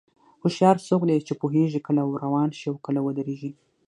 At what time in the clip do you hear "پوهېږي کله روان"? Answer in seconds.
1.41-2.49